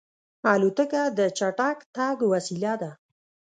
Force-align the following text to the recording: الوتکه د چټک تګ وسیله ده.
الوتکه 0.53 1.03
د 1.17 1.19
چټک 1.37 1.77
تګ 1.95 2.17
وسیله 2.31 2.73
ده. 2.81 2.91